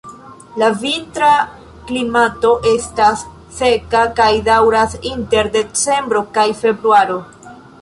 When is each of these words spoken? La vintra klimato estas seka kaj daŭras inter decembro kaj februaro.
La 0.59 0.69
vintra 0.83 1.27
klimato 1.91 2.53
estas 2.71 3.21
seka 3.59 4.01
kaj 4.21 4.31
daŭras 4.51 4.97
inter 5.13 5.51
decembro 5.59 6.25
kaj 6.39 6.49
februaro. 6.65 7.21